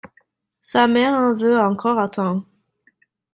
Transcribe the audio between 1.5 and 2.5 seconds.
encore autant.